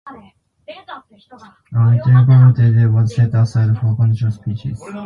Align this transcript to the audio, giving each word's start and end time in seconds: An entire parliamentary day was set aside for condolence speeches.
An 0.07 0.33
entire 0.67 2.25
parliamentary 2.25 2.73
day 2.73 2.85
was 2.87 3.15
set 3.15 3.35
aside 3.35 3.77
for 3.77 3.95
condolence 3.95 4.33
speeches. 4.35 4.83